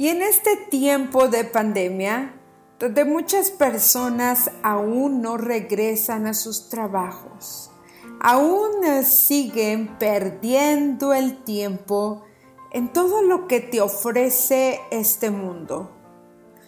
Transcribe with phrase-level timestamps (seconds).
[0.00, 2.32] Y en este tiempo de pandemia,
[2.78, 7.70] donde muchas personas aún no regresan a sus trabajos,
[8.18, 12.24] aún siguen perdiendo el tiempo
[12.72, 15.90] en todo lo que te ofrece este mundo.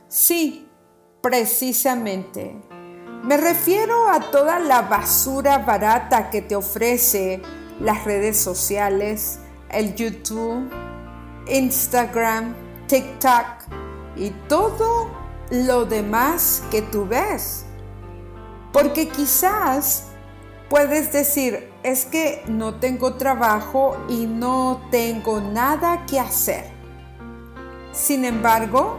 [0.09, 0.69] Sí,
[1.23, 2.61] precisamente.
[3.23, 7.41] Me refiero a toda la basura barata que te ofrece
[7.81, 9.39] las redes sociales,
[9.71, 10.71] el YouTube,
[11.49, 13.47] Instagram, TikTok
[14.17, 15.11] y todo
[15.51, 17.67] lo demás que tú ves.
[18.73, 20.05] Porque quizás
[20.71, 26.65] puedes decir, es que no tengo trabajo y no tengo nada que hacer.
[27.93, 28.99] Sin embargo,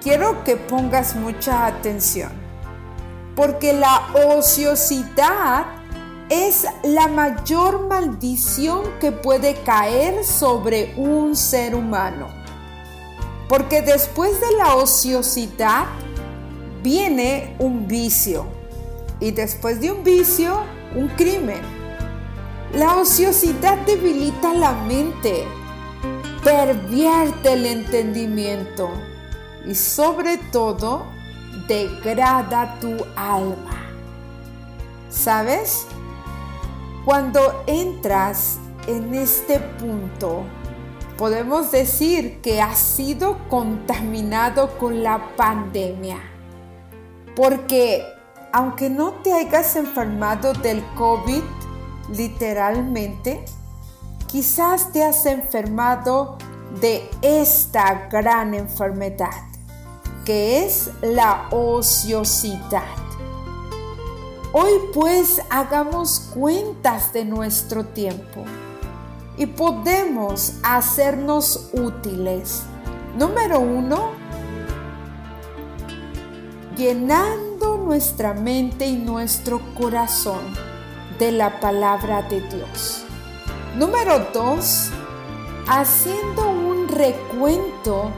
[0.00, 2.30] quiero que pongas mucha atención,
[3.34, 5.66] porque la ociosidad
[6.28, 12.41] es la mayor maldición que puede caer sobre un ser humano.
[13.52, 15.84] Porque después de la ociosidad
[16.82, 18.46] viene un vicio.
[19.20, 20.62] Y después de un vicio,
[20.94, 21.60] un crimen.
[22.72, 25.44] La ociosidad debilita la mente,
[26.42, 28.88] pervierte el entendimiento
[29.66, 31.04] y sobre todo
[31.68, 33.86] degrada tu alma.
[35.10, 35.84] ¿Sabes?
[37.04, 40.46] Cuando entras en este punto,
[41.16, 46.18] podemos decir que ha sido contaminado con la pandemia.
[47.36, 48.04] Porque
[48.52, 51.42] aunque no te hayas enfermado del COVID
[52.10, 53.44] literalmente,
[54.26, 56.36] quizás te has enfermado
[56.80, 59.48] de esta gran enfermedad,
[60.24, 62.82] que es la ociosidad.
[64.52, 68.44] Hoy pues hagamos cuentas de nuestro tiempo
[69.42, 72.62] y podemos hacernos útiles.
[73.18, 74.12] Número uno,
[76.76, 80.38] llenando nuestra mente y nuestro corazón
[81.18, 83.02] de la palabra de Dios.
[83.76, 84.90] Número dos,
[85.66, 88.12] haciendo un recuento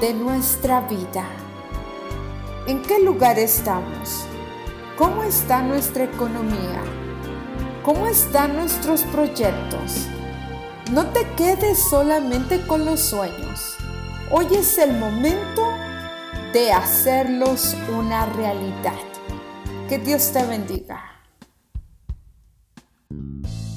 [0.00, 1.24] de nuestra vida.
[2.66, 4.26] ¿En qué lugar estamos?
[4.98, 6.82] ¿Cómo está nuestra economía?
[7.84, 10.08] ¿Cómo están nuestros proyectos?
[10.92, 13.76] No te quedes solamente con los sueños.
[14.30, 15.62] Hoy es el momento
[16.52, 18.92] de hacerlos una realidad.
[19.88, 21.02] Que Dios te bendiga.